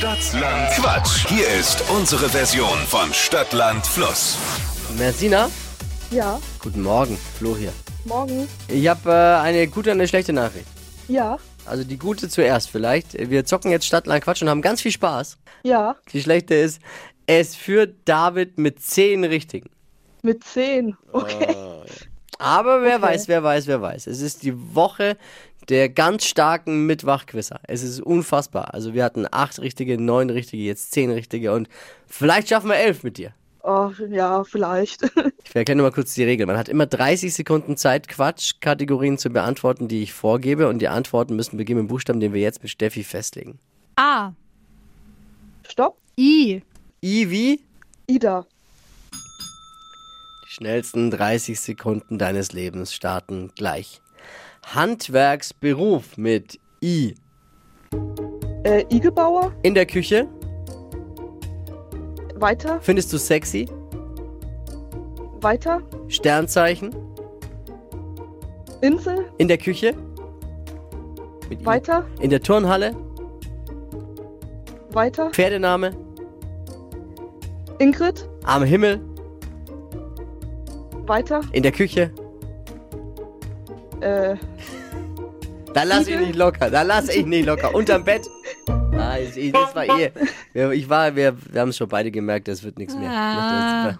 Stadtland 0.00 0.68
Quatsch. 0.74 1.26
Hier 1.26 1.48
ist 1.58 1.82
unsere 1.88 2.28
Version 2.28 2.76
von 2.86 3.14
Stadtland 3.14 3.86
Fluss. 3.86 4.36
Mersina, 4.98 5.48
Ja, 6.10 6.38
guten 6.62 6.82
Morgen, 6.82 7.16
Flo 7.38 7.56
hier. 7.56 7.72
morgen. 8.04 8.46
Ich 8.68 8.86
habe 8.88 9.10
äh, 9.10 9.40
eine 9.42 9.66
gute 9.68 9.90
und 9.92 9.96
eine 9.98 10.06
schlechte 10.06 10.34
Nachricht. 10.34 10.66
Ja, 11.08 11.38
Also 11.64 11.82
die 11.82 11.96
gute 11.98 12.28
zuerst 12.28 12.68
vielleicht. 12.68 13.14
Wir 13.30 13.46
zocken 13.46 13.70
jetzt 13.70 13.86
Stadtland 13.86 14.22
Quatsch 14.22 14.42
und 14.42 14.50
haben 14.50 14.60
ganz 14.60 14.82
viel 14.82 14.92
Spaß. 14.92 15.38
ja, 15.62 15.96
Die 16.12 16.20
schlechte 16.22 16.54
ist, 16.54 16.82
es 17.26 17.56
führt 17.56 17.94
David 18.04 18.58
mit 18.58 18.82
zehn 18.82 19.24
Richtigen. 19.24 19.70
mit 20.20 20.44
10. 20.44 20.94
Okay. 21.12 21.56
Aber 22.38 22.82
wer 22.82 22.96
Okay. 22.96 23.02
weiß, 23.02 23.28
wer 23.28 23.42
weiß, 23.42 23.66
wer 23.66 23.80
weiß. 23.80 24.08
Es 24.08 24.20
ist 24.20 24.42
die 24.42 24.74
Woche 24.74 25.16
der 25.68 25.88
ganz 25.88 26.24
starken 26.24 26.86
Mitwachquisser. 26.86 27.60
Es 27.64 27.82
ist 27.82 28.00
unfassbar. 28.00 28.74
Also 28.74 28.94
wir 28.94 29.04
hatten 29.04 29.26
acht 29.30 29.60
richtige, 29.60 30.00
neun 30.00 30.30
richtige, 30.30 30.62
jetzt 30.62 30.92
zehn 30.92 31.10
richtige 31.10 31.52
und 31.52 31.68
vielleicht 32.06 32.48
schaffen 32.48 32.68
wir 32.68 32.76
elf 32.76 33.02
mit 33.02 33.18
dir. 33.18 33.32
Oh, 33.68 33.90
ja, 34.10 34.44
vielleicht. 34.44 35.02
Ich 35.44 35.54
erkläre 35.56 35.80
mal 35.82 35.90
kurz 35.90 36.14
die 36.14 36.22
Regel. 36.22 36.46
Man 36.46 36.58
hat 36.58 36.68
immer 36.68 36.86
30 36.86 37.32
Sekunden 37.32 37.76
Zeit, 37.76 38.08
Quatschkategorien 38.08 39.16
zu 39.16 39.30
beantworten, 39.30 39.88
die 39.88 40.02
ich 40.02 40.12
vorgebe. 40.12 40.68
Und 40.68 40.80
die 40.80 40.88
Antworten 40.88 41.34
müssen 41.34 41.56
beginnen 41.56 41.82
mit 41.82 41.88
Buchstaben, 41.88 42.20
den 42.20 42.34
wir 42.34 42.40
jetzt 42.42 42.62
mit 42.62 42.70
Steffi 42.70 43.02
festlegen. 43.02 43.58
A. 43.96 44.32
Stopp. 45.66 45.96
I. 46.18 46.62
I 47.02 47.30
wie? 47.30 47.60
Ida. 48.06 48.46
Die 50.44 50.50
schnellsten 50.50 51.10
30 51.10 51.58
Sekunden 51.58 52.18
deines 52.18 52.52
Lebens 52.52 52.92
starten 52.92 53.50
gleich. 53.56 54.00
Handwerksberuf 54.74 56.16
mit 56.16 56.58
I. 56.82 57.14
Äh, 58.64 58.84
Igelbauer. 58.90 59.52
In 59.62 59.74
der 59.74 59.86
Küche. 59.86 60.26
Weiter. 62.34 62.80
Findest 62.80 63.12
du 63.12 63.18
sexy? 63.18 63.68
Weiter. 65.40 65.80
Sternzeichen. 66.08 66.94
Insel. 68.82 69.30
In 69.38 69.48
der 69.48 69.58
Küche. 69.58 69.94
Mit 71.48 71.62
I. 71.62 71.66
Weiter. 71.66 72.04
In 72.20 72.30
der 72.30 72.42
Turnhalle. 72.42 72.94
Weiter. 74.90 75.30
Pferdename. 75.30 75.92
Ingrid. 77.78 78.28
Am 78.44 78.64
Himmel. 78.64 79.00
Weiter. 81.06 81.40
In 81.52 81.62
der 81.62 81.72
Küche. 81.72 82.10
Äh, 84.00 84.36
Da 85.74 85.82
lass 85.82 86.06
ich 86.08 86.18
nicht 86.18 86.36
locker. 86.36 86.70
Da 86.70 86.82
lass 86.82 87.08
ich 87.08 87.26
nicht 87.26 87.46
locker. 87.46 87.74
Unterm 87.74 88.04
Bett. 88.04 88.26
Ah, 88.98 89.18
ich, 89.18 89.52
das 89.52 89.74
war 89.74 89.84
eh. 89.98 90.10
Wir- 90.52 90.70
Ich 90.72 90.88
war, 90.88 91.14
wir, 91.14 91.36
wir 91.52 91.60
haben 91.60 91.68
es 91.68 91.76
schon 91.76 91.88
beide 91.88 92.10
gemerkt, 92.10 92.48
das 92.48 92.62
wird 92.62 92.78
nichts 92.78 92.94
mehr. 92.96 93.10
Ah. 93.10 93.98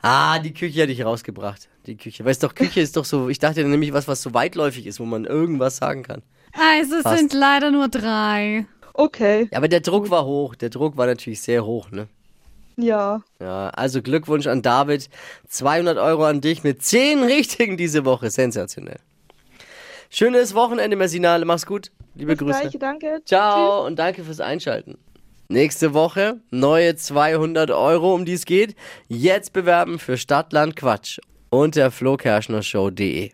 Ah, 0.00 0.38
die 0.38 0.54
Küche 0.54 0.80
hätte 0.82 0.92
ich 0.92 1.04
rausgebracht. 1.04 1.68
Die 1.86 1.96
Küche. 1.96 2.24
Weißt 2.24 2.42
doch, 2.42 2.54
Küche 2.54 2.80
ist 2.80 2.96
doch 2.96 3.04
so, 3.04 3.28
ich 3.28 3.38
dachte 3.38 3.62
nämlich 3.64 3.92
was, 3.92 4.08
was 4.08 4.22
so 4.22 4.32
weitläufig 4.32 4.86
ist, 4.86 5.00
wo 5.00 5.04
man 5.04 5.24
irgendwas 5.26 5.76
sagen 5.76 6.02
kann. 6.02 6.22
Also 6.52 6.96
es 7.04 7.18
sind 7.18 7.32
leider 7.34 7.70
nur 7.70 7.88
drei. 7.88 8.64
okay. 8.94 9.48
Ja, 9.50 9.58
aber 9.58 9.68
der 9.68 9.80
Druck 9.80 10.08
war 10.10 10.24
hoch. 10.24 10.54
Der 10.54 10.70
Druck 10.70 10.96
war 10.96 11.06
natürlich 11.06 11.40
sehr 11.42 11.64
hoch, 11.64 11.90
ne? 11.90 12.08
Ja. 12.76 13.22
Ja, 13.40 13.68
also 13.70 14.00
Glückwunsch 14.02 14.46
an 14.46 14.62
David. 14.62 15.10
200 15.48 15.98
Euro 15.98 16.24
an 16.24 16.40
dich 16.40 16.62
mit 16.62 16.82
10 16.82 17.22
Richtigen 17.24 17.76
diese 17.76 18.04
Woche. 18.04 18.30
Sensationell. 18.30 19.00
Schönes 20.10 20.54
Wochenende, 20.54 20.96
Messinale. 20.96 21.44
Mach's 21.44 21.66
gut. 21.66 21.90
Liebe 22.14 22.32
Das 22.34 22.38
Grüße. 22.38 22.60
gleiche, 22.60 22.78
danke. 22.78 23.06
Tschüss. 23.18 23.24
Ciao 23.26 23.86
und 23.86 23.98
danke 23.98 24.24
fürs 24.24 24.40
Einschalten. 24.40 24.98
Nächste 25.48 25.94
Woche 25.94 26.40
neue 26.50 26.94
200 26.96 27.70
Euro, 27.70 28.14
um 28.14 28.24
die 28.24 28.34
es 28.34 28.44
geht. 28.44 28.74
Jetzt 29.08 29.52
bewerben 29.52 29.98
für 29.98 30.16
Stadtland 30.18 30.76
Quatsch 30.76 31.20
unter 31.50 31.90
flokerschnershow.de. 31.90 33.30